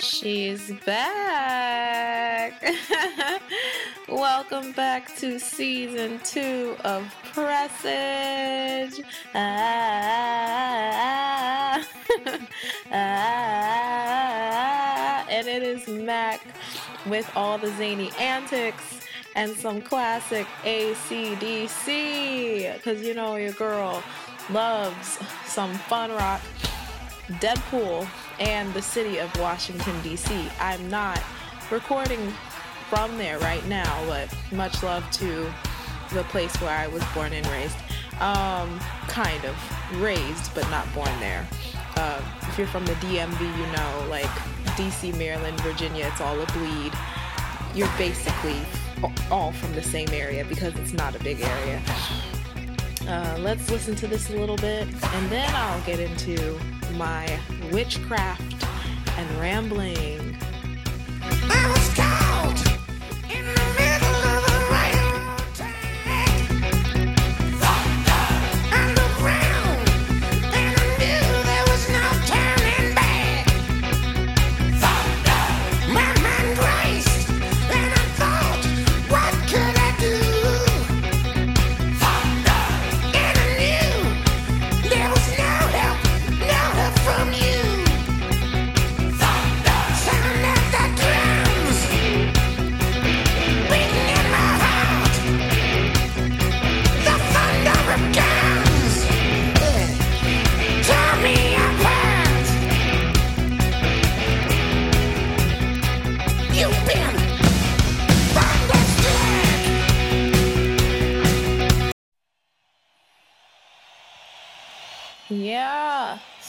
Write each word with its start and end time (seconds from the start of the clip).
She's 0.00 0.70
back. 0.86 2.62
Welcome 4.08 4.70
back 4.72 5.14
to 5.16 5.40
season 5.40 6.20
two 6.22 6.76
of 6.84 7.12
Presage. 7.32 9.02
Ah, 9.34 9.74
ah, 12.92 12.94
and 15.30 15.48
it 15.48 15.64
is 15.64 15.88
Mac 15.88 16.46
with 17.06 17.28
all 17.34 17.58
the 17.58 17.70
zany 17.76 18.10
antics 18.20 19.00
and 19.34 19.50
some 19.56 19.82
classic 19.82 20.46
ACDC. 20.62 21.96
Because 22.74 23.02
you 23.02 23.14
know 23.14 23.34
your 23.34 23.52
girl 23.52 24.00
loves 24.50 25.18
some 25.44 25.74
fun 25.74 26.12
rock, 26.12 26.40
Deadpool, 27.40 28.08
and 28.40 28.72
the 28.74 28.82
city 28.82 29.18
of 29.18 29.34
Washington, 29.38 29.94
D.C. 30.02 30.48
I'm 30.60 30.88
not 30.90 31.22
recording 31.70 32.32
from 32.88 33.18
there 33.18 33.38
right 33.40 33.66
now, 33.66 34.04
but 34.06 34.34
much 34.52 34.82
love 34.82 35.08
to 35.12 35.52
the 36.12 36.22
place 36.24 36.54
where 36.60 36.70
I 36.70 36.86
was 36.86 37.02
born 37.14 37.32
and 37.32 37.46
raised. 37.48 37.76
Um, 38.20 38.80
kind 39.08 39.44
of 39.44 40.00
raised, 40.00 40.54
but 40.54 40.68
not 40.70 40.92
born 40.94 41.10
there. 41.20 41.46
Uh, 41.96 42.20
if 42.42 42.58
you're 42.58 42.66
from 42.66 42.86
the 42.86 42.94
DMV, 42.94 43.40
you 43.40 43.66
know, 43.72 44.06
like 44.08 44.30
DC, 44.76 45.16
Maryland, 45.18 45.60
Virginia, 45.60 46.06
it's 46.06 46.20
all 46.20 46.40
a 46.40 46.46
bleed. 46.46 46.92
You're 47.74 47.90
basically 47.98 48.60
all 49.30 49.52
from 49.52 49.74
the 49.74 49.82
same 49.82 50.08
area 50.10 50.44
because 50.44 50.74
it's 50.76 50.92
not 50.92 51.14
a 51.14 51.18
big 51.22 51.40
area. 51.40 51.82
Uh, 53.06 53.36
let's 53.40 53.70
listen 53.70 53.94
to 53.96 54.06
this 54.06 54.30
a 54.30 54.36
little 54.36 54.56
bit, 54.56 54.86
and 54.86 55.30
then 55.30 55.50
I'll 55.54 55.80
get 55.82 56.00
into 56.00 56.58
my 56.94 57.38
witchcraft 57.72 58.64
and 59.16 59.40
rambling. 59.40 60.36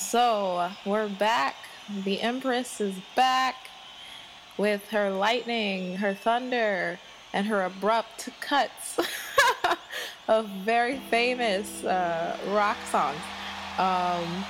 So 0.09 0.71
we're 0.87 1.07
back. 1.07 1.55
The 2.03 2.19
Empress 2.19 2.81
is 2.81 2.95
back 3.15 3.69
with 4.57 4.89
her 4.89 5.11
lightning, 5.11 5.97
her 5.97 6.15
thunder, 6.15 6.97
and 7.31 7.45
her 7.45 7.61
abrupt 7.61 8.27
cuts 8.41 8.99
of 10.27 10.47
very 10.65 10.97
famous 11.11 11.83
uh, 11.83 12.35
rock 12.47 12.77
songs. 12.89 13.19
Um, 13.77 14.45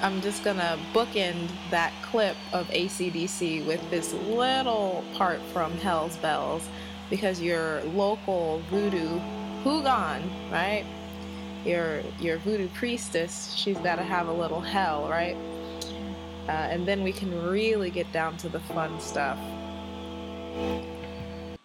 I'm 0.00 0.20
just 0.20 0.44
gonna 0.44 0.78
bookend 0.92 1.50
that 1.70 1.92
clip 2.04 2.36
of 2.52 2.68
ACDC 2.68 3.66
with 3.66 3.80
this 3.90 4.12
little 4.12 5.02
part 5.14 5.40
from 5.52 5.72
Hell's 5.78 6.16
Bells 6.18 6.62
because 7.10 7.42
your 7.42 7.82
local 7.96 8.62
voodoo 8.70 9.18
houngan, 9.64 10.22
right? 10.52 10.84
Your 11.66 12.00
your 12.20 12.38
voodoo 12.38 12.68
priestess, 12.68 13.54
she's 13.54 13.78
got 13.78 13.96
to 13.96 14.02
have 14.02 14.28
a 14.28 14.32
little 14.32 14.60
hell, 14.60 15.08
right? 15.08 15.36
Uh, 16.48 16.52
and 16.52 16.86
then 16.86 17.02
we 17.02 17.12
can 17.12 17.48
really 17.48 17.90
get 17.90 18.10
down 18.12 18.36
to 18.36 18.48
the 18.48 18.60
fun 18.60 19.00
stuff. 19.00 19.38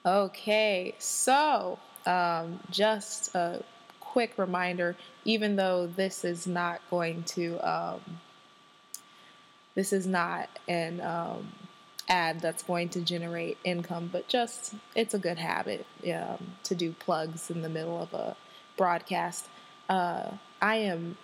Okay, 0.04 0.96
so 0.98 1.78
um, 2.08 2.60
just 2.72 3.36
a 3.36 3.64
quick 4.00 4.38
reminder, 4.38 4.96
even 5.24 5.56
though 5.56 5.86
this 5.86 6.26
is 6.26 6.48
not 6.48 6.82
going 6.90 7.24
to, 7.24 7.58
um, 7.60 8.02
this 9.76 9.94
is 9.94 10.08
not 10.08 10.50
an 10.68 11.00
um, 11.02 11.52
ad 12.10 12.40
that's 12.40 12.64
going 12.64 12.90
to 12.90 13.02
generate 13.02 13.58
income, 13.64 14.10
but 14.12 14.28
just 14.28 14.74
it's 14.96 15.14
a 15.14 15.20
good 15.20 15.38
habit 15.38 15.86
um, 16.14 16.54
to 16.64 16.74
do 16.74 16.92
plugs 16.94 17.52
in 17.52 17.62
the 17.62 17.70
middle 17.70 18.02
of 18.02 18.14
a 18.14 18.36
broadcast. 18.76 19.48
Uh, 19.92 20.32
I 20.62 20.78
am, 20.78 21.18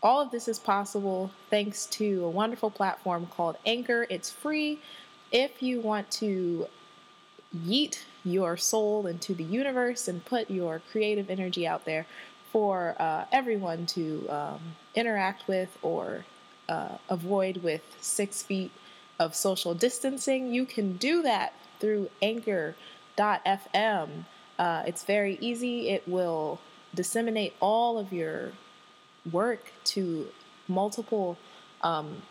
all 0.00 0.20
of 0.20 0.30
this 0.30 0.46
is 0.46 0.60
possible 0.60 1.32
thanks 1.50 1.86
to 1.86 2.24
a 2.24 2.30
wonderful 2.30 2.70
platform 2.70 3.26
called 3.26 3.56
Anchor. 3.66 4.06
It's 4.08 4.30
free. 4.30 4.78
If 5.32 5.60
you 5.60 5.80
want 5.80 6.08
to 6.22 6.68
yeet 7.66 8.04
your 8.24 8.56
soul 8.56 9.08
into 9.08 9.34
the 9.34 9.42
universe 9.42 10.06
and 10.06 10.24
put 10.24 10.48
your 10.48 10.80
creative 10.92 11.30
energy 11.30 11.66
out 11.66 11.84
there 11.84 12.06
for 12.52 12.94
uh, 13.00 13.24
everyone 13.32 13.86
to 13.86 14.28
um, 14.28 14.60
interact 14.94 15.48
with 15.48 15.76
or 15.82 16.24
uh, 16.68 16.98
avoid 17.08 17.56
with 17.56 17.82
six 18.00 18.40
feet 18.40 18.70
of 19.18 19.34
social 19.34 19.74
distancing, 19.74 20.54
you 20.54 20.64
can 20.64 20.96
do 20.96 21.22
that 21.22 21.54
through 21.80 22.08
anchor.fm. 22.22 24.08
Uh, 24.60 24.82
it's 24.86 25.02
very 25.02 25.38
easy. 25.40 25.88
It 25.88 26.06
will 26.06 26.60
disseminate 26.96 27.54
all 27.60 27.98
of 27.98 28.12
your 28.12 28.52
work 29.30 29.72
to 29.84 30.26
multiple 30.66 31.38
um, 31.82 32.22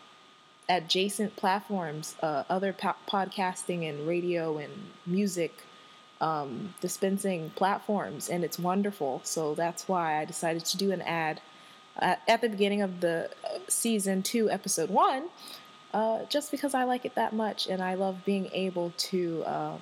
adjacent 0.68 1.36
platforms, 1.36 2.16
uh, 2.22 2.44
other 2.50 2.72
po- 2.72 2.96
podcasting 3.08 3.88
and 3.88 4.06
radio 4.06 4.58
and 4.58 4.72
music 5.06 5.62
um, 6.20 6.74
dispensing 6.80 7.50
platforms, 7.54 8.28
and 8.28 8.44
it's 8.44 8.58
wonderful. 8.58 9.20
So 9.24 9.54
that's 9.54 9.88
why 9.88 10.20
I 10.20 10.24
decided 10.24 10.64
to 10.66 10.76
do 10.76 10.90
an 10.90 11.02
ad 11.02 11.40
at, 11.98 12.20
at 12.26 12.40
the 12.40 12.48
beginning 12.48 12.82
of 12.82 13.00
the 13.00 13.30
uh, 13.44 13.58
season 13.68 14.22
two, 14.22 14.50
episode 14.50 14.90
one, 14.90 15.28
uh, 15.94 16.24
just 16.28 16.50
because 16.50 16.74
I 16.74 16.84
like 16.84 17.04
it 17.04 17.14
that 17.14 17.32
much 17.32 17.66
and 17.68 17.82
I 17.82 17.94
love 17.94 18.24
being 18.24 18.50
able 18.52 18.92
to 18.96 19.44
um, 19.46 19.80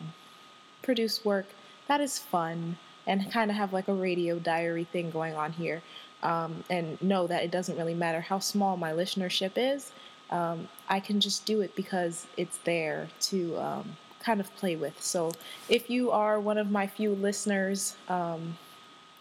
produce 0.82 1.24
work 1.24 1.46
that 1.88 2.00
is 2.00 2.18
fun 2.18 2.78
and 3.06 3.30
kind 3.30 3.50
of 3.50 3.56
have 3.56 3.72
like 3.72 3.88
a 3.88 3.94
radio 3.94 4.38
diary 4.38 4.84
thing 4.84 5.10
going 5.10 5.34
on 5.34 5.52
here. 5.52 5.82
Um, 6.22 6.64
and 6.70 7.00
know 7.02 7.26
that 7.26 7.42
it 7.42 7.50
doesn't 7.50 7.76
really 7.76 7.94
matter 7.94 8.22
how 8.22 8.38
small 8.38 8.78
my 8.78 8.92
listenership 8.92 9.52
is. 9.56 9.92
Um, 10.30 10.68
I 10.88 10.98
can 10.98 11.20
just 11.20 11.44
do 11.44 11.60
it 11.60 11.76
because 11.76 12.26
it's 12.38 12.56
there 12.64 13.08
to 13.22 13.58
um, 13.58 13.96
kind 14.20 14.40
of 14.40 14.54
play 14.56 14.74
with. 14.74 15.02
So 15.02 15.32
if 15.68 15.90
you 15.90 16.10
are 16.12 16.40
one 16.40 16.56
of 16.56 16.70
my 16.70 16.86
few 16.86 17.14
listeners, 17.14 17.94
um, 18.08 18.56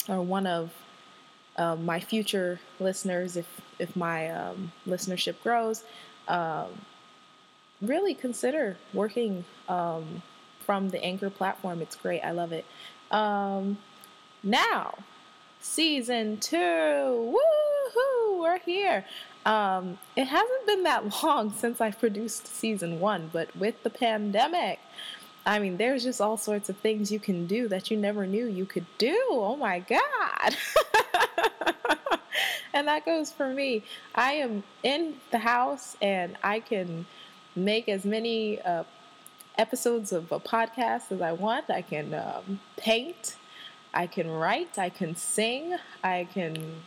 or 0.08 0.22
one 0.22 0.48
of 0.48 0.72
uh, 1.58 1.76
my 1.76 2.00
future 2.00 2.60
listeners, 2.80 3.36
if 3.38 3.48
if 3.80 3.96
my 3.96 4.30
um, 4.30 4.72
listenership 4.88 5.36
grows, 5.44 5.84
um, 6.30 6.68
really 7.82 8.14
consider 8.14 8.78
working 8.94 9.44
from 10.66 10.90
the 10.90 11.04
Anchor 11.04 11.30
platform. 11.30 11.82
It's 11.82 11.96
great. 11.96 12.22
I 12.22 12.32
love 12.32 12.52
it. 12.52 12.66
Um, 13.14 13.78
now, 14.42 14.96
season 15.62 16.38
two, 16.40 16.58
woohoo, 16.58 18.40
we're 18.40 18.60
here. 18.60 19.06
Um, 19.46 20.00
it 20.16 20.26
hasn't 20.26 20.66
been 20.66 20.84
that 20.84 21.24
long 21.24 21.54
since 21.54 21.80
I 21.80 21.92
produced 21.92 22.48
season 22.48 23.00
one, 23.00 23.30
but 23.32 23.56
with 23.56 23.82
the 23.84 23.90
pandemic, 23.90 24.80
I 25.46 25.60
mean, 25.60 25.78
there's 25.78 26.04
just 26.04 26.22
all 26.22 26.38
sorts 26.38 26.70
of 26.70 26.78
things 26.78 27.12
you 27.12 27.20
can 27.20 27.46
do 27.46 27.68
that 27.68 27.92
you 27.92 27.98
never 27.98 28.26
knew 28.26 28.48
you 28.48 28.66
could 28.66 28.86
do. 28.98 29.18
Oh 29.30 29.58
my 29.58 29.80
God. 29.80 30.56
and 32.74 32.88
that 32.88 33.06
goes 33.06 33.32
for 33.32 33.54
me. 33.54 33.84
I 34.16 34.34
am 34.34 34.64
in 34.84 35.16
the 35.32 35.40
house 35.40 35.98
and 36.02 36.38
I 36.44 36.62
can 36.62 37.06
make 37.56 37.90
as 37.90 38.06
many 38.06 38.62
uh, 38.62 38.86
episodes 39.58 40.12
of 40.12 40.32
a 40.32 40.40
podcast 40.40 41.12
as 41.12 41.22
I 41.22 41.32
want. 41.32 41.70
I 41.70 41.82
can 41.82 42.14
um, 42.14 42.60
paint, 42.78 43.36
I 43.94 44.08
can 44.08 44.30
write, 44.30 44.78
I 44.78 44.90
can 44.90 45.16
sing, 45.16 45.76
I 46.04 46.28
can 46.34 46.82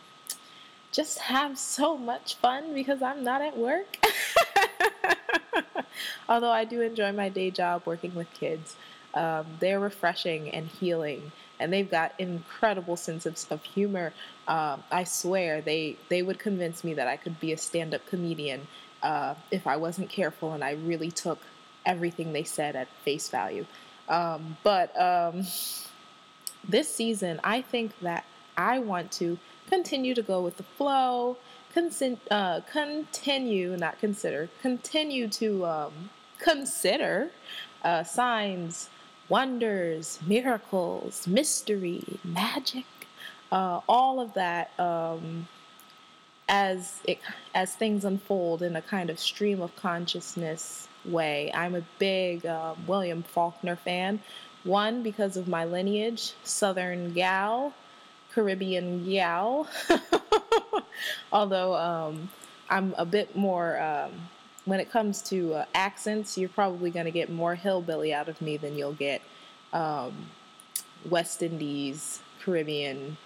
just 0.91 1.19
have 1.19 1.57
so 1.57 1.97
much 1.97 2.35
fun 2.35 2.73
because 2.73 3.01
I'm 3.01 3.23
not 3.23 3.41
at 3.41 3.57
work. 3.57 3.97
Although 6.29 6.51
I 6.51 6.65
do 6.65 6.81
enjoy 6.81 7.11
my 7.11 7.29
day 7.29 7.51
job 7.51 7.83
working 7.85 8.13
with 8.15 8.31
kids, 8.33 8.75
um, 9.13 9.45
they're 9.59 9.79
refreshing 9.79 10.49
and 10.49 10.67
healing, 10.67 11.31
and 11.59 11.71
they've 11.71 11.89
got 11.89 12.13
incredible 12.19 12.97
sense 12.97 13.25
of, 13.25 13.43
of 13.49 13.63
humor. 13.63 14.13
Um, 14.47 14.83
I 14.91 15.05
swear 15.05 15.61
they 15.61 15.95
they 16.09 16.21
would 16.21 16.39
convince 16.39 16.83
me 16.83 16.93
that 16.95 17.07
I 17.07 17.17
could 17.17 17.39
be 17.39 17.51
a 17.53 17.57
stand 17.57 17.93
up 17.93 18.05
comedian 18.05 18.67
uh, 19.01 19.35
if 19.51 19.67
I 19.67 19.77
wasn't 19.77 20.09
careful 20.09 20.53
and 20.53 20.63
I 20.63 20.71
really 20.71 21.11
took 21.11 21.39
everything 21.87 22.33
they 22.33 22.43
said 22.43 22.75
at 22.75 22.87
face 23.03 23.29
value. 23.29 23.65
Um, 24.07 24.57
but 24.63 24.95
um, 24.99 25.43
this 26.67 26.93
season, 26.93 27.39
I 27.43 27.61
think 27.61 27.97
that 28.01 28.25
I 28.55 28.77
want 28.79 29.11
to 29.13 29.39
continue 29.67 30.13
to 30.13 30.21
go 30.21 30.41
with 30.41 30.57
the 30.57 30.63
flow, 30.63 31.37
uh, 32.31 32.61
continue, 32.71 33.77
not 33.77 33.99
consider, 33.99 34.49
continue 34.61 35.27
to 35.27 35.65
um, 35.65 36.09
consider 36.39 37.29
uh, 37.83 38.03
signs, 38.03 38.89
wonders, 39.29 40.19
miracles, 40.25 41.27
mystery, 41.27 42.03
magic, 42.23 42.85
uh, 43.51 43.81
all 43.87 44.19
of 44.19 44.33
that 44.33 44.71
um, 44.79 45.47
as 46.49 47.01
it 47.05 47.19
as 47.53 47.75
things 47.75 48.05
unfold 48.05 48.61
in 48.61 48.75
a 48.75 48.81
kind 48.81 49.09
of 49.09 49.19
stream 49.19 49.61
of 49.61 49.75
consciousness 49.75 50.87
way. 51.07 51.51
I'm 51.53 51.75
a 51.75 51.83
big 51.99 52.45
uh, 52.45 52.75
William 52.85 53.23
Faulkner 53.23 53.75
fan. 53.75 54.19
One 54.63 55.03
because 55.03 55.37
of 55.37 55.47
my 55.47 55.65
lineage, 55.65 56.33
Southern 56.43 57.13
gal, 57.13 57.73
Caribbean 58.33 59.05
gal. 59.05 59.67
Although 61.31 61.75
um, 61.75 62.29
I'm 62.69 62.93
a 62.97 63.05
bit 63.05 63.35
more, 63.35 63.79
um, 63.79 64.11
when 64.65 64.79
it 64.79 64.91
comes 64.91 65.21
to 65.23 65.53
uh, 65.53 65.65
accents, 65.73 66.37
you're 66.37 66.49
probably 66.49 66.91
going 66.91 67.05
to 67.05 67.11
get 67.11 67.29
more 67.29 67.55
hillbilly 67.55 68.13
out 68.13 68.27
of 68.27 68.41
me 68.41 68.57
than 68.57 68.75
you'll 68.75 68.93
get 68.93 69.21
um, 69.73 70.13
West 71.09 71.41
Indies, 71.41 72.21
Caribbean. 72.43 73.17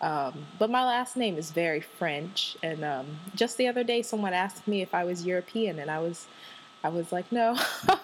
Um, 0.00 0.46
but 0.58 0.70
my 0.70 0.84
last 0.84 1.16
name 1.16 1.38
is 1.38 1.50
very 1.50 1.80
French, 1.80 2.56
and 2.62 2.84
um, 2.84 3.06
just 3.34 3.56
the 3.56 3.66
other 3.66 3.82
day, 3.82 4.02
someone 4.02 4.34
asked 4.34 4.68
me 4.68 4.82
if 4.82 4.94
I 4.94 5.04
was 5.04 5.24
European, 5.24 5.78
and 5.78 5.90
I 5.90 5.98
was, 6.00 6.26
I 6.86 6.88
was 6.88 7.10
like, 7.10 7.32
no, 7.32 7.58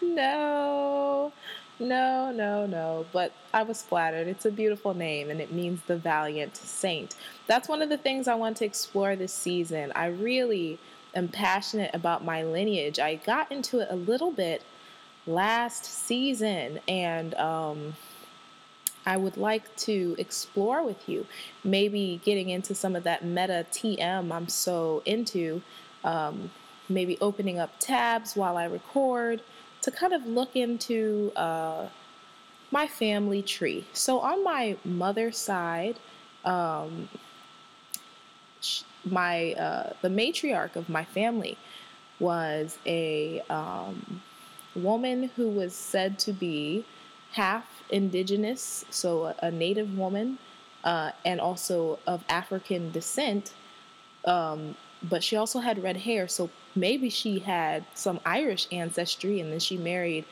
no. 0.00 1.32
No, 1.80 2.30
no, 2.30 2.64
no. 2.64 3.06
But 3.12 3.32
I 3.52 3.64
was 3.64 3.82
flattered. 3.82 4.28
It's 4.28 4.46
a 4.46 4.52
beautiful 4.52 4.94
name 4.94 5.30
and 5.30 5.40
it 5.40 5.50
means 5.50 5.80
the 5.88 5.96
valiant 5.96 6.56
saint. 6.56 7.16
That's 7.48 7.68
one 7.68 7.82
of 7.82 7.88
the 7.88 7.98
things 7.98 8.28
I 8.28 8.36
want 8.36 8.56
to 8.58 8.64
explore 8.64 9.16
this 9.16 9.32
season. 9.32 9.90
I 9.96 10.06
really 10.06 10.78
am 11.16 11.26
passionate 11.26 11.90
about 11.92 12.24
my 12.24 12.44
lineage. 12.44 13.00
I 13.00 13.16
got 13.16 13.50
into 13.50 13.80
it 13.80 13.88
a 13.90 13.96
little 13.96 14.30
bit 14.30 14.62
last 15.26 15.84
season 15.84 16.78
and 16.86 17.34
um, 17.34 17.96
I 19.04 19.16
would 19.16 19.36
like 19.36 19.74
to 19.78 20.14
explore 20.18 20.84
with 20.84 21.08
you. 21.08 21.26
Maybe 21.64 22.20
getting 22.24 22.50
into 22.50 22.76
some 22.76 22.94
of 22.94 23.02
that 23.02 23.24
meta 23.24 23.66
TM 23.72 24.32
I'm 24.32 24.48
so 24.48 25.02
into. 25.04 25.60
Um, 26.04 26.50
maybe 26.88 27.16
opening 27.20 27.58
up 27.58 27.72
tabs 27.78 28.36
while 28.36 28.56
I 28.56 28.64
record 28.64 29.42
to 29.82 29.90
kind 29.90 30.12
of 30.12 30.26
look 30.26 30.54
into 30.54 31.32
uh, 31.36 31.86
my 32.70 32.86
family 32.86 33.42
tree. 33.42 33.86
So 33.92 34.20
on 34.20 34.44
my 34.44 34.76
mother's 34.84 35.38
side, 35.38 35.96
um, 36.44 37.08
my 39.04 39.52
uh, 39.52 39.92
the 40.02 40.08
matriarch 40.08 40.76
of 40.76 40.88
my 40.88 41.04
family 41.04 41.56
was 42.18 42.78
a 42.86 43.40
um, 43.50 44.22
woman 44.74 45.30
who 45.36 45.48
was 45.48 45.74
said 45.74 46.18
to 46.20 46.32
be 46.32 46.84
half 47.32 47.82
indigenous, 47.90 48.84
so 48.90 49.26
a, 49.26 49.34
a 49.42 49.50
native 49.50 49.98
woman, 49.98 50.38
uh, 50.84 51.10
and 51.24 51.40
also 51.40 51.98
of 52.06 52.24
African 52.28 52.90
descent. 52.90 53.52
Um, 54.24 54.76
but 55.08 55.22
she 55.22 55.36
also 55.36 55.60
had 55.60 55.82
red 55.82 55.96
hair, 55.98 56.28
so 56.28 56.50
maybe 56.74 57.10
she 57.10 57.38
had 57.38 57.84
some 57.94 58.20
Irish 58.24 58.66
ancestry, 58.72 59.40
and 59.40 59.52
then 59.52 59.60
she 59.60 59.76
married 59.76 60.24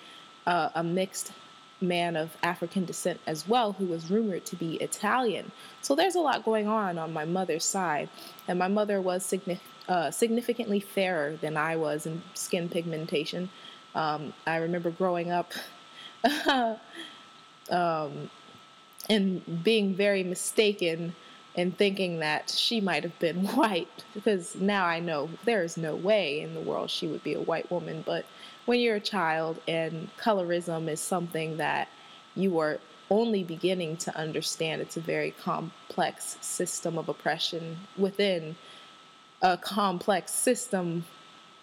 uh, 0.47 0.71
a 0.75 0.83
mixed 0.83 1.33
man 1.81 2.17
of 2.17 2.37
African 2.43 2.85
descent 2.85 3.21
as 3.27 3.47
well, 3.49 3.73
who 3.73 3.87
was 3.87 4.11
rumored 4.11 4.45
to 4.47 4.57
be 4.57 4.77
Italian. 4.77 5.51
So 5.81 5.95
there's 5.95 6.15
a 6.15 6.21
lot 6.21 6.45
going 6.45 6.69
on 6.69 6.99
on 6.99 7.13
my 7.13 7.25
mother's 7.25 7.65
side, 7.65 8.09
and 8.49 8.59
my 8.59 8.69
mother 8.69 9.01
was 9.01 9.25
signi- 9.25 9.61
uh, 9.89 10.11
significantly 10.11 10.81
fairer 10.81 11.37
than 11.41 11.57
I 11.57 11.77
was 11.77 12.07
in 12.07 12.23
skin 12.35 12.69
pigmentation. 12.69 13.51
Um, 13.95 14.33
I 14.47 14.57
remember 14.57 14.91
growing 14.91 15.31
up. 15.31 15.53
um, 17.71 18.31
and 19.09 19.65
being 19.65 19.95
very 19.95 20.23
mistaken 20.23 21.15
and 21.57 21.77
thinking 21.77 22.19
that 22.21 22.51
she 22.51 22.81
might 22.81 23.03
have 23.03 23.19
been 23.19 23.47
white 23.57 24.05
because 24.15 24.57
now 24.57 24.85
I 24.85 25.01
know 25.01 25.29
there 25.45 25.63
is 25.63 25.77
no 25.77 25.95
way 25.95 26.41
in 26.41 26.55
the 26.55 26.61
world 26.61 26.91
she 26.91 27.07
would 27.07 27.23
be 27.23 27.35
a 27.35 27.41
white 27.41 27.71
woman. 27.71 28.03
But 28.07 28.25
when 28.67 28.81
you're 28.81 28.97
a 28.97 29.01
child 29.01 29.61
and 29.69 30.09
colorism 30.19 30.89
is 30.89 31.01
something 31.01 31.57
that 31.59 31.89
you 32.35 32.59
are 32.59 32.79
only 33.11 33.45
beginning 33.45 33.97
to 33.99 34.17
understand, 34.17 34.81
it's 34.81 34.97
a 34.97 35.01
very 35.01 35.33
complex 35.33 36.39
system 36.41 36.97
of 36.97 37.09
oppression 37.09 37.77
within 37.99 38.57
a 39.43 39.59
complex 39.59 40.33
system 40.33 41.05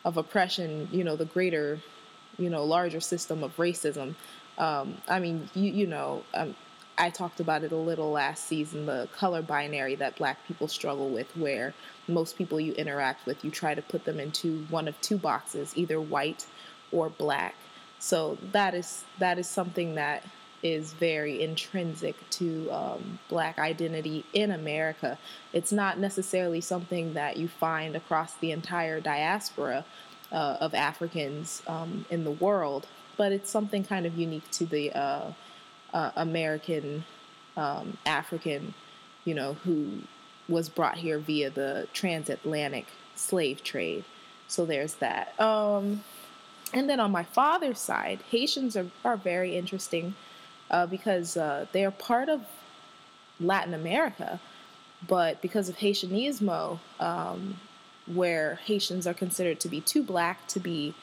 of 0.05 0.17
oppression, 0.17 0.87
you 0.91 1.03
know, 1.03 1.15
the 1.15 1.25
greater, 1.25 1.79
you 2.37 2.49
know, 2.49 2.63
larger 2.63 2.99
system 2.99 3.43
of 3.43 3.55
racism. 3.57 4.13
Um, 4.57 4.97
I 5.07 5.19
mean, 5.19 5.49
you, 5.55 5.71
you 5.71 5.87
know, 5.87 6.23
um, 6.33 6.55
I 6.99 7.09
talked 7.09 7.39
about 7.39 7.63
it 7.63 7.71
a 7.71 7.77
little 7.77 8.11
last 8.11 8.45
season 8.45 8.85
the 8.85 9.07
color 9.15 9.41
binary 9.41 9.95
that 9.95 10.17
black 10.17 10.45
people 10.45 10.67
struggle 10.67 11.09
with, 11.09 11.35
where 11.37 11.73
most 12.09 12.37
people 12.37 12.59
you 12.59 12.73
interact 12.73 13.25
with, 13.25 13.43
you 13.43 13.51
try 13.51 13.73
to 13.73 13.81
put 13.81 14.03
them 14.03 14.19
into 14.19 14.65
one 14.69 14.87
of 14.89 14.99
two 14.99 15.17
boxes, 15.17 15.71
either 15.77 16.01
white 16.01 16.45
or 16.91 17.09
black. 17.09 17.55
So 17.99 18.37
that 18.51 18.73
is 18.75 19.05
that 19.17 19.39
is 19.39 19.47
something 19.47 19.95
that 19.95 20.25
is 20.61 20.91
very 20.91 21.41
intrinsic 21.41 22.17
to 22.31 22.69
um, 22.69 23.19
black 23.29 23.59
identity 23.59 24.25
in 24.33 24.51
America. 24.51 25.17
It's 25.53 25.71
not 25.71 25.99
necessarily 25.99 26.59
something 26.59 27.13
that 27.13 27.37
you 27.37 27.47
find 27.47 27.95
across 27.95 28.33
the 28.35 28.51
entire 28.51 28.99
diaspora 28.99 29.85
uh, 30.33 30.57
of 30.59 30.73
Africans 30.73 31.63
um, 31.65 32.05
in 32.09 32.25
the 32.25 32.31
world, 32.31 32.87
but 33.15 33.31
it's 33.31 33.49
something 33.49 33.85
kind 33.85 34.05
of 34.05 34.17
unique 34.17 34.51
to 34.51 34.65
the 34.65 34.91
uh, 34.91 35.31
uh, 35.93 36.11
American 36.15 37.03
um, 37.57 37.97
African, 38.05 38.73
you 39.25 39.33
know, 39.33 39.53
who 39.65 39.89
was 40.47 40.69
brought 40.69 40.97
here 40.97 41.19
via 41.19 41.49
the 41.49 41.87
transatlantic 41.93 42.87
slave 43.15 43.63
trade. 43.63 44.03
So 44.47 44.65
there's 44.65 44.95
that. 44.95 45.39
Um, 45.39 46.03
and 46.73 46.89
then 46.89 46.99
on 46.99 47.11
my 47.11 47.23
father's 47.23 47.79
side, 47.79 48.19
Haitians 48.31 48.77
are, 48.77 48.87
are 49.03 49.17
very 49.17 49.55
interesting 49.55 50.15
uh, 50.71 50.85
because 50.85 51.35
uh, 51.35 51.65
they 51.71 51.83
are 51.83 51.91
part 51.91 52.29
of 52.29 52.41
Latin 53.39 53.73
America, 53.73 54.39
but 55.07 55.41
because 55.41 55.69
of 55.69 55.77
Haitianismo, 55.77 56.79
um, 56.99 57.57
where 58.07 58.55
Haitians 58.65 59.05
are 59.05 59.13
considered 59.13 59.59
to 59.59 59.67
be 59.67 59.81
too 59.81 60.03
black 60.03 60.47
to 60.47 60.59
be 60.59 60.93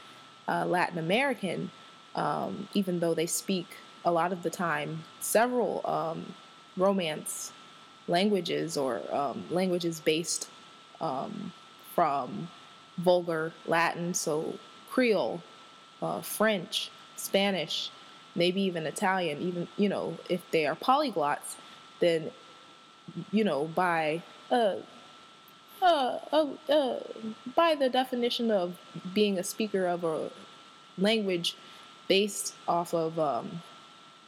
uh, 0.48 0.64
Latin 0.66 0.98
American, 0.98 1.70
um, 2.14 2.68
even 2.74 3.00
though 3.00 3.14
they 3.14 3.26
speak 3.26 3.76
a 4.06 4.10
lot 4.10 4.32
of 4.32 4.42
the 4.42 4.50
time 4.50 5.04
several 5.20 5.82
um, 5.84 6.34
romance 6.76 7.52
languages 8.08 8.76
or 8.76 9.02
um, 9.12 9.44
languages 9.50 10.00
based 10.00 10.48
um, 11.00 11.52
from 11.94 12.48
vulgar 12.98 13.52
Latin, 13.66 14.14
so 14.14 14.54
Creole, 14.88 15.42
uh, 16.00 16.20
French, 16.20 16.90
Spanish, 17.16 17.90
maybe 18.34 18.62
even 18.62 18.86
Italian, 18.86 19.40
even, 19.42 19.68
you 19.76 19.88
know, 19.88 20.16
if 20.28 20.40
they 20.50 20.66
are 20.66 20.76
polyglots, 20.76 21.56
then, 22.00 22.30
you 23.32 23.44
know, 23.44 23.64
by, 23.74 24.22
uh, 24.50 24.76
uh, 25.82 26.18
uh, 26.32 26.46
uh, 26.70 26.98
by 27.54 27.74
the 27.74 27.88
definition 27.88 28.50
of 28.50 28.76
being 29.12 29.38
a 29.38 29.42
speaker 29.42 29.86
of 29.86 30.04
a 30.04 30.30
language 30.96 31.56
based 32.08 32.54
off 32.68 32.94
of 32.94 33.18
um, 33.18 33.62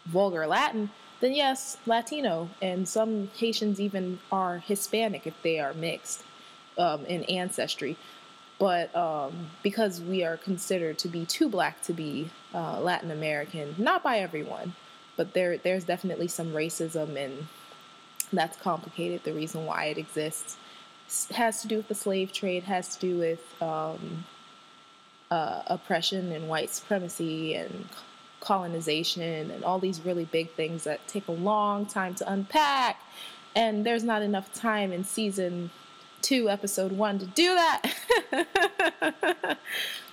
vulgar 0.08 0.46
Latin, 0.46 0.90
then 1.20 1.32
yes, 1.32 1.76
Latino. 1.86 2.48
And 2.62 2.88
some 2.88 3.30
Haitians 3.36 3.80
even 3.80 4.18
are 4.30 4.58
Hispanic 4.58 5.26
if 5.26 5.34
they 5.42 5.58
are 5.58 5.74
mixed 5.74 6.22
um, 6.76 7.04
in 7.06 7.24
ancestry. 7.24 7.96
But 8.58 8.94
um, 8.96 9.50
because 9.62 10.00
we 10.00 10.24
are 10.24 10.36
considered 10.36 10.98
to 10.98 11.08
be 11.08 11.24
too 11.24 11.48
black 11.48 11.80
to 11.82 11.92
be 11.92 12.30
uh, 12.52 12.80
Latin 12.80 13.10
American, 13.10 13.74
not 13.78 14.02
by 14.02 14.18
everyone, 14.18 14.74
but 15.16 15.32
there 15.32 15.58
there's 15.58 15.84
definitely 15.84 16.28
some 16.28 16.52
racism 16.52 17.16
and 17.16 17.46
that's 18.32 18.56
complicated. 18.56 19.22
The 19.24 19.32
reason 19.32 19.64
why 19.64 19.86
it 19.86 19.98
exists 19.98 20.56
has 21.30 21.62
to 21.62 21.68
do 21.68 21.76
with 21.76 21.88
the 21.88 21.94
slave 21.94 22.32
trade, 22.32 22.64
has 22.64 22.96
to 22.96 23.00
do 23.00 23.18
with 23.18 23.62
um, 23.62 24.24
uh, 25.30 25.62
oppression 25.66 26.32
and 26.32 26.48
white 26.48 26.70
supremacy 26.70 27.54
and 27.54 27.86
colonization 28.48 29.50
and 29.50 29.62
all 29.62 29.78
these 29.78 30.00
really 30.06 30.24
big 30.24 30.50
things 30.52 30.84
that 30.84 31.06
take 31.06 31.28
a 31.28 31.32
long 31.32 31.84
time 31.84 32.14
to 32.14 32.32
unpack. 32.32 32.98
And 33.54 33.84
there's 33.84 34.04
not 34.04 34.22
enough 34.22 34.50
time 34.54 34.90
in 34.90 35.04
season 35.04 35.70
two, 36.22 36.48
episode 36.48 36.92
one 36.92 37.18
to 37.18 37.26
do 37.26 37.54
that. 37.54 37.82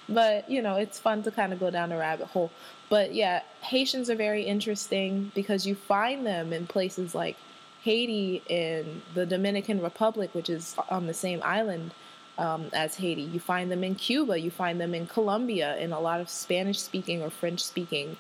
but, 0.09 0.49
you 0.49 0.61
know, 0.61 0.75
it's 0.75 0.99
fun 0.99 1.23
to 1.23 1.31
kind 1.31 1.53
of 1.53 1.61
go 1.61 1.71
down 1.71 1.93
a 1.93 1.97
rabbit 1.97 2.27
hole. 2.27 2.51
But 2.89 3.15
yeah, 3.15 3.41
Haitians 3.61 4.09
are 4.09 4.15
very 4.15 4.43
interesting 4.43 5.31
because 5.33 5.65
you 5.65 5.73
find 5.73 6.25
them 6.25 6.51
in 6.51 6.67
places 6.67 7.15
like 7.15 7.37
Haiti 7.83 8.41
and 8.49 9.01
the 9.13 9.25
Dominican 9.25 9.81
Republic, 9.81 10.35
which 10.35 10.49
is 10.49 10.75
on 10.89 11.07
the 11.07 11.13
same 11.13 11.39
island 11.41 11.91
um, 12.37 12.69
as 12.73 12.95
Haiti. 12.95 13.21
You 13.21 13.39
find 13.39 13.71
them 13.71 13.83
in 13.83 13.95
Cuba, 13.95 14.39
you 14.39 14.51
find 14.51 14.79
them 14.79 14.93
in 14.93 15.07
Colombia, 15.07 15.77
in 15.77 15.91
a 15.91 15.99
lot 15.99 16.19
of 16.19 16.29
Spanish 16.29 16.79
speaking 16.79 17.21
or 17.21 17.29
French 17.29 17.63
speaking 17.63 18.17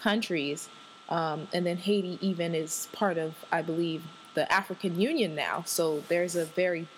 countries. 0.00 0.68
Um, 1.08 1.48
and 1.52 1.66
then 1.66 1.76
Haiti 1.76 2.18
even 2.20 2.54
is 2.54 2.88
part 2.92 3.18
of, 3.18 3.34
I 3.52 3.62
believe, 3.62 4.02
the 4.34 4.50
African 4.52 5.00
Union 5.00 5.34
now. 5.34 5.62
So 5.66 6.02
there's 6.08 6.36
a 6.36 6.44
very 6.44 6.88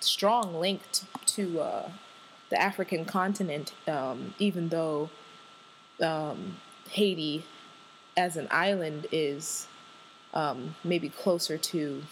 strong 0.00 0.54
link 0.54 0.82
to, 0.92 1.04
to 1.26 1.60
uh, 1.60 1.90
the 2.50 2.60
African 2.60 3.04
continent, 3.04 3.72
um, 3.88 4.34
even 4.38 4.68
though 4.68 5.10
um, 6.02 6.56
Haiti 6.90 7.44
as 8.16 8.36
an 8.36 8.48
island 8.50 9.06
is 9.10 9.66
um, 10.34 10.74
maybe 10.84 11.08
closer 11.08 11.58
to 11.58 12.02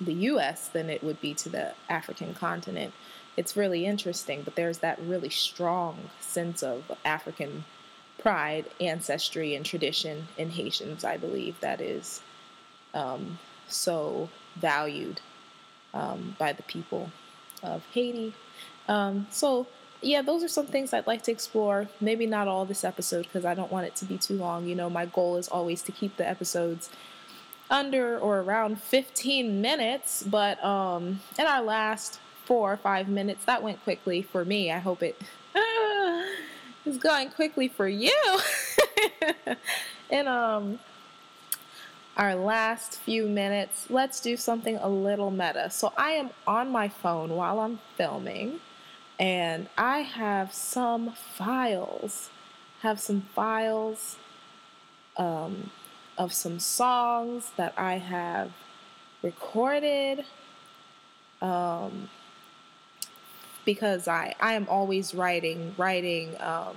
the 0.00 0.12
US 0.12 0.68
than 0.68 0.90
it 0.90 1.02
would 1.02 1.20
be 1.20 1.34
to 1.34 1.48
the 1.48 1.74
African 1.88 2.34
continent. 2.34 2.92
It's 3.36 3.56
really 3.56 3.84
interesting, 3.84 4.42
but 4.42 4.54
there's 4.54 4.78
that 4.78 4.98
really 5.00 5.30
strong 5.30 6.10
sense 6.20 6.62
of 6.62 6.90
African 7.04 7.64
pride, 8.18 8.66
ancestry, 8.80 9.54
and 9.54 9.64
tradition 9.64 10.28
in 10.38 10.50
Haitians, 10.50 11.04
I 11.04 11.16
believe, 11.16 11.60
that 11.60 11.80
is 11.80 12.22
um, 12.94 13.38
so 13.68 14.30
valued 14.56 15.20
um, 15.92 16.36
by 16.38 16.52
the 16.52 16.62
people 16.62 17.10
of 17.62 17.84
Haiti. 17.92 18.34
Um, 18.88 19.26
so, 19.30 19.66
yeah, 20.00 20.22
those 20.22 20.42
are 20.42 20.48
some 20.48 20.66
things 20.66 20.92
I'd 20.92 21.06
like 21.06 21.22
to 21.24 21.32
explore. 21.32 21.88
Maybe 22.00 22.26
not 22.26 22.48
all 22.48 22.64
this 22.64 22.84
episode 22.84 23.22
because 23.22 23.44
I 23.44 23.54
don't 23.54 23.72
want 23.72 23.86
it 23.86 23.96
to 23.96 24.04
be 24.04 24.16
too 24.16 24.34
long. 24.34 24.66
You 24.66 24.74
know, 24.74 24.88
my 24.88 25.06
goal 25.06 25.36
is 25.36 25.48
always 25.48 25.82
to 25.82 25.92
keep 25.92 26.16
the 26.16 26.28
episodes 26.28 26.90
under 27.70 28.18
or 28.18 28.40
around 28.40 28.80
15 28.80 29.60
minutes, 29.60 30.22
but 30.22 30.62
um, 30.64 31.20
in 31.38 31.46
our 31.46 31.62
last 31.62 32.20
four 32.44 32.72
or 32.72 32.76
five 32.76 33.08
minutes, 33.08 33.44
that 33.44 33.62
went 33.62 33.82
quickly 33.82 34.22
for 34.22 34.44
me. 34.44 34.70
I 34.70 34.78
hope 34.78 35.02
it 35.02 35.20
is 36.86 36.96
going 36.98 37.30
quickly 37.30 37.68
for 37.68 37.88
you. 37.88 38.16
and 40.10 40.28
um, 40.28 40.78
our 42.16 42.34
last 42.34 42.98
few 43.00 43.26
minutes, 43.26 43.86
let's 43.90 44.20
do 44.20 44.36
something 44.36 44.76
a 44.76 44.88
little 44.88 45.30
meta. 45.30 45.70
So 45.70 45.92
I 45.96 46.12
am 46.12 46.30
on 46.46 46.70
my 46.70 46.88
phone 46.88 47.30
while 47.30 47.60
I'm 47.60 47.80
filming, 47.96 48.60
and 49.18 49.68
I 49.76 49.98
have 49.98 50.54
some 50.54 51.12
files. 51.12 52.30
Have 52.82 53.00
some 53.00 53.22
files 53.34 54.16
um, 55.16 55.70
of 56.18 56.32
some 56.32 56.58
songs 56.58 57.52
that 57.56 57.74
I 57.76 57.94
have 57.98 58.52
recorded. 59.22 60.24
Um, 61.42 62.08
because 63.64 64.06
I, 64.08 64.34
I 64.40 64.54
am 64.54 64.66
always 64.70 65.14
writing 65.14 65.74
writing 65.76 66.40
um, 66.40 66.76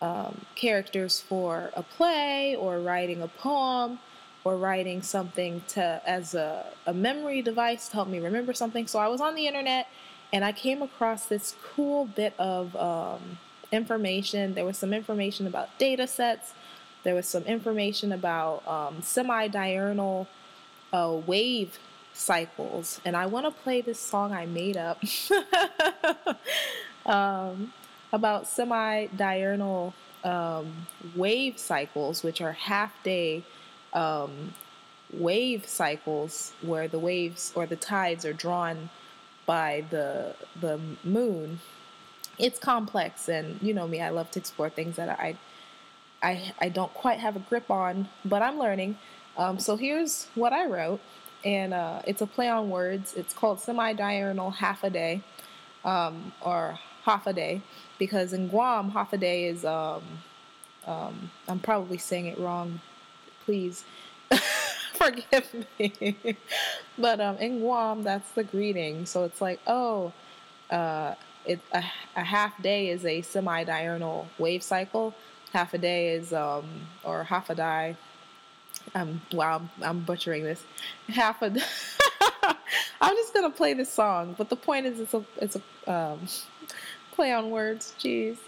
um, 0.00 0.40
characters 0.54 1.20
for 1.20 1.70
a 1.74 1.82
play 1.82 2.54
or 2.54 2.78
writing 2.78 3.22
a 3.22 3.28
poem 3.28 3.98
or 4.44 4.56
writing 4.56 5.02
something 5.02 5.62
to 5.68 6.02
as 6.04 6.34
a, 6.34 6.66
a 6.86 6.92
memory 6.92 7.42
device 7.42 7.88
to 7.88 7.94
help 7.94 8.08
me 8.08 8.18
remember 8.18 8.52
something. 8.52 8.86
So 8.86 8.98
I 8.98 9.08
was 9.08 9.20
on 9.20 9.34
the 9.34 9.46
internet 9.46 9.88
and 10.32 10.44
I 10.44 10.52
came 10.52 10.82
across 10.82 11.26
this 11.26 11.54
cool 11.62 12.06
bit 12.06 12.34
of 12.38 12.74
um, 12.76 13.38
information. 13.70 14.54
There 14.54 14.64
was 14.64 14.76
some 14.78 14.92
information 14.92 15.46
about 15.46 15.78
data 15.78 16.06
sets. 16.06 16.52
There 17.04 17.14
was 17.14 17.26
some 17.26 17.42
information 17.44 18.12
about 18.12 18.66
um, 18.66 19.02
semi-diurnal 19.02 20.28
uh, 20.92 21.18
wave 21.26 21.78
cycles, 22.12 23.00
and 23.04 23.16
I 23.16 23.26
want 23.26 23.46
to 23.46 23.62
play 23.62 23.80
this 23.80 23.98
song 23.98 24.32
I 24.32 24.46
made 24.46 24.76
up 24.76 25.02
um, 27.06 27.72
about 28.12 28.46
semi-diurnal 28.46 29.94
um, 30.22 30.86
wave 31.16 31.58
cycles, 31.58 32.22
which 32.22 32.40
are 32.40 32.52
half-day 32.52 33.42
um, 33.92 34.54
wave 35.12 35.66
cycles 35.66 36.52
where 36.62 36.88
the 36.88 36.98
waves 36.98 37.52
or 37.54 37.66
the 37.66 37.76
tides 37.76 38.24
are 38.24 38.32
drawn 38.32 38.90
by 39.44 39.84
the 39.90 40.34
the 40.60 40.78
moon. 41.04 41.60
It's 42.38 42.58
complex, 42.58 43.28
and 43.28 43.60
you 43.60 43.74
know 43.74 43.86
me, 43.86 44.00
I 44.00 44.10
love 44.10 44.30
to 44.32 44.38
explore 44.38 44.70
things 44.70 44.96
that 44.96 45.08
I 45.10 45.36
I, 46.22 46.52
I 46.60 46.68
don't 46.68 46.92
quite 46.94 47.18
have 47.18 47.36
a 47.36 47.40
grip 47.40 47.70
on, 47.70 48.08
but 48.24 48.42
I'm 48.42 48.58
learning. 48.58 48.96
Um, 49.36 49.58
so 49.58 49.76
here's 49.76 50.28
what 50.34 50.52
I 50.52 50.66
wrote, 50.66 51.00
and 51.44 51.74
uh, 51.74 52.02
it's 52.06 52.20
a 52.20 52.26
play 52.26 52.48
on 52.48 52.70
words. 52.70 53.14
It's 53.14 53.34
called 53.34 53.60
semi 53.60 53.92
diurnal 53.94 54.50
half 54.50 54.84
a 54.84 54.90
day, 54.90 55.22
um, 55.84 56.32
or 56.40 56.78
half 57.04 57.26
a 57.26 57.32
day, 57.32 57.62
because 57.98 58.32
in 58.32 58.48
Guam, 58.48 58.92
Hafa 58.92 59.18
Adai 59.18 59.50
is, 59.50 59.64
um, 59.64 60.02
um 60.86 61.30
I'm 61.48 61.58
probably 61.58 61.98
saying 61.98 62.26
it 62.26 62.38
wrong. 62.38 62.80
Please 63.44 63.84
forgive 64.94 65.66
me. 65.78 66.36
but 66.98 67.20
um, 67.20 67.36
in 67.38 67.60
Guam, 67.60 68.02
that's 68.02 68.30
the 68.32 68.44
greeting. 68.44 69.06
So 69.06 69.24
it's 69.24 69.40
like, 69.40 69.60
oh, 69.66 70.12
uh, 70.70 71.14
it, 71.44 71.58
a, 71.72 71.82
a 72.14 72.22
half 72.22 72.60
day 72.62 72.90
is 72.90 73.04
a 73.04 73.22
semi 73.22 73.64
diurnal 73.64 74.28
wave 74.38 74.62
cycle 74.62 75.14
half 75.52 75.74
a 75.74 75.78
day 75.78 76.14
is 76.14 76.32
um 76.32 76.64
or 77.04 77.24
half 77.24 77.50
a 77.50 77.54
die. 77.54 77.96
Um, 78.94 79.20
wow, 79.32 79.56
I'm, 79.56 79.70
I'm 79.82 80.00
butchering 80.00 80.44
this. 80.44 80.62
Half 81.08 81.42
a. 81.42 81.46
I'm 83.00 83.16
just 83.16 83.34
gonna 83.34 83.50
play 83.50 83.74
this 83.74 83.92
song, 83.92 84.34
but 84.36 84.48
the 84.48 84.56
point 84.56 84.86
is, 84.86 85.00
it's 85.00 85.14
a 85.14 85.24
it's 85.36 85.56
a 85.56 85.92
um, 85.92 86.20
play 87.12 87.32
on 87.32 87.50
words. 87.50 87.94
Jeez. 87.98 88.38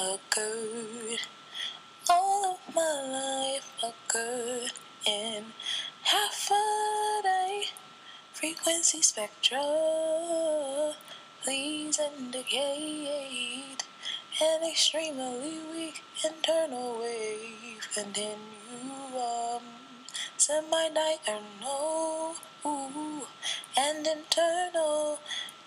Occurred. 0.00 1.20
All 2.08 2.54
of 2.54 2.74
my 2.74 3.02
life 3.10 3.72
occurred 3.82 4.72
in 5.06 5.44
half 6.02 6.50
a 6.50 7.22
day. 7.22 7.64
Frequency 8.32 9.00
spectra, 9.00 10.92
please 11.42 11.98
indicate 11.98 13.82
an 14.40 14.70
extremely 14.70 15.58
weak 15.72 16.02
internal 16.22 17.00
wave 17.00 17.88
continuum. 17.94 19.62
Semi-diurnal 20.36 22.36
and 23.78 24.06
internal 24.06 25.18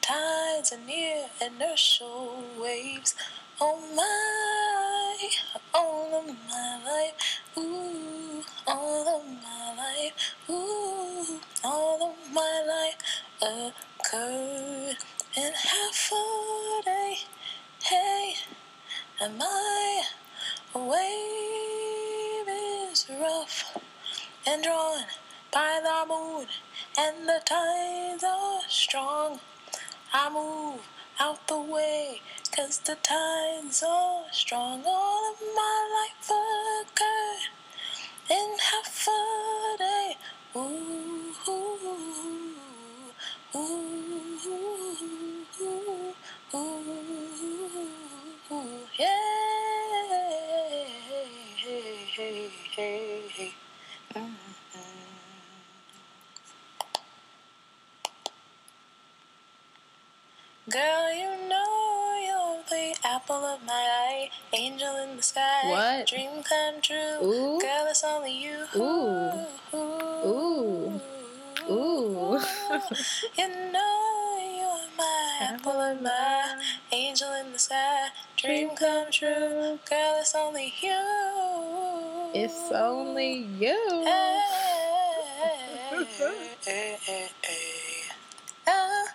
tides 0.02 0.72
and 0.72 0.86
near 0.86 1.26
inertial 1.42 2.44
waves 2.60 3.16
all 3.62 3.80
my, 3.94 5.30
all 5.74 6.16
of 6.20 6.28
my 6.50 6.80
life, 6.86 7.42
ooh, 7.58 8.42
all 8.66 9.20
of 9.20 9.26
my 9.26 9.76
life, 9.76 10.14
ooh, 10.50 11.40
all 11.64 12.10
of 12.10 12.34
my 12.34 12.64
life 12.68 12.96
occurred 13.42 14.96
in 15.36 15.52
half 15.54 16.12
a 16.12 16.82
day. 16.86 17.18
Hey, 17.84 18.34
and 19.20 19.38
my 19.38 20.04
wave 20.74 22.48
is 22.48 23.08
rough 23.20 23.78
and 24.48 24.64
drawn 24.64 25.04
by 25.52 25.82
the 25.84 26.06
moon, 26.08 26.46
and 26.98 27.28
the 27.28 27.42
tides 27.46 28.24
are 28.24 28.62
strong. 28.70 29.40
I 30.14 30.30
move 30.30 30.82
out 31.20 31.46
the 31.48 31.59
Cause 32.60 32.80
the 32.80 32.98
tides 33.02 33.84
are 33.88 34.26
strong 34.34 34.84
all 34.86 35.32
of 35.32 35.40
my 35.56 35.78
life 35.96 36.30
Ooh. 68.80 69.32
Ooh. 69.74 71.02
Ooh. 71.70 72.40
you 73.38 73.48
know 73.74 74.38
you're 74.58 74.88
my 74.98 75.38
apple 75.42 75.72
of 75.74 76.02
my 76.02 76.62
angel 76.94 77.28
in 77.34 77.52
the 77.52 77.60
sky. 77.60 78.08
Dream 78.38 78.70
come 78.78 79.12
true. 79.12 79.80
Girl, 79.90 80.16
it's 80.20 80.34
only 80.34 80.74
you. 80.82 82.32
It's 82.34 82.72
only 82.72 83.48
you. 83.60 84.06
Hey, 86.64 86.98
hey, 87.02 87.28
hey. 87.44 88.02
Ah. 88.66 89.08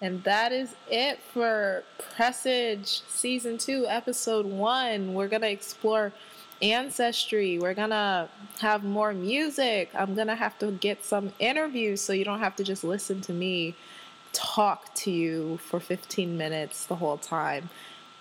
And 0.00 0.24
that 0.24 0.52
is 0.52 0.74
it 0.90 1.20
for 1.34 1.84
Presage 2.16 3.02
Season 3.08 3.58
2, 3.58 3.86
Episode 3.88 4.46
1. 4.46 5.12
We're 5.12 5.28
going 5.28 5.42
to 5.42 5.50
explore 5.50 6.12
ancestry. 6.62 7.58
We're 7.58 7.74
to 7.90 8.28
have 8.60 8.84
more 8.84 9.12
music. 9.12 9.90
I'm 9.94 10.14
to 10.28 10.34
have 10.34 10.58
to 10.60 10.70
get 10.72 11.04
some 11.04 11.32
interviews 11.38 12.00
so 12.00 12.12
you 12.12 12.24
don't 12.24 12.40
have 12.40 12.56
to 12.56 12.64
just 12.64 12.84
listen 12.84 13.20
to 13.22 13.32
me 13.32 13.74
talk 14.32 14.92
to 14.94 15.10
you 15.10 15.58
for 15.58 15.80
15 15.80 16.36
minutes 16.36 16.86
the 16.86 16.96
whole 16.96 17.16
time. 17.16 17.70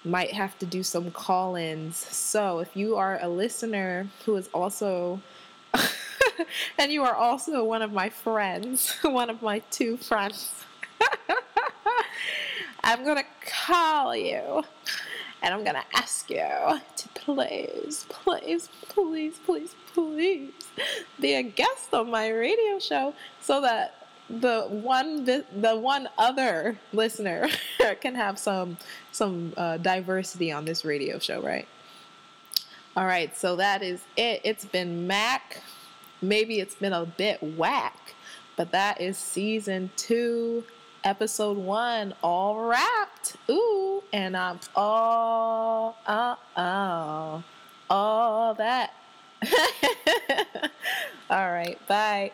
Might 0.05 0.33
have 0.33 0.57
to 0.59 0.65
do 0.65 0.83
some 0.83 1.11
call 1.11 1.55
ins. 1.55 1.97
So 1.97 2.59
if 2.59 2.75
you 2.75 2.95
are 2.95 3.19
a 3.21 3.29
listener 3.29 4.07
who 4.25 4.35
is 4.35 4.49
also. 4.53 5.21
and 6.77 6.91
you 6.91 7.03
are 7.03 7.15
also 7.15 7.63
one 7.63 7.81
of 7.81 7.91
my 7.91 8.09
friends, 8.09 8.95
one 9.01 9.29
of 9.29 9.41
my 9.41 9.59
two 9.71 9.97
friends. 9.97 10.63
I'm 12.83 13.03
gonna 13.05 13.23
call 13.45 14.15
you 14.15 14.63
and 15.43 15.53
I'm 15.53 15.63
gonna 15.63 15.83
ask 15.93 16.29
you 16.29 16.37
to 16.37 17.09
please, 17.13 18.05
please, 18.09 18.69
please, 18.87 19.39
please, 19.45 19.75
please 19.93 20.51
be 21.19 21.33
a 21.35 21.43
guest 21.43 21.93
on 21.93 22.09
my 22.09 22.29
radio 22.29 22.79
show 22.79 23.13
so 23.41 23.61
that 23.61 24.07
the 24.29 24.63
one 24.63 25.25
the 25.25 25.43
one 25.77 26.07
other 26.17 26.79
listener 26.93 27.49
can 28.01 28.15
have 28.15 28.39
some 28.39 28.77
some 29.11 29.53
uh, 29.57 29.77
diversity 29.77 30.51
on 30.51 30.65
this 30.65 30.85
radio 30.85 31.19
show, 31.19 31.41
right? 31.41 31.67
All 32.95 33.05
right, 33.05 33.35
so 33.35 33.57
that 33.57 33.83
is 33.83 34.01
it. 34.15 34.41
It's 34.43 34.65
been 34.65 35.05
Mac. 35.05 35.61
Maybe 36.21 36.59
it's 36.59 36.75
been 36.75 36.93
a 36.93 37.05
bit 37.05 37.43
whack, 37.57 38.15
but 38.55 38.71
that 38.71 39.01
is 39.01 39.17
season 39.17 39.91
two 39.97 40.63
episode 41.03 41.57
one 41.57 42.13
all 42.23 42.59
wrapped. 42.59 43.35
Ooh, 43.49 44.03
and 44.11 44.35
I'm 44.35 44.59
all, 44.75 45.97
uh, 46.05 46.35
oh, 46.57 47.43
all 47.89 48.53
that. 48.55 48.93
all 51.29 51.51
right, 51.51 51.77
bye. 51.87 52.31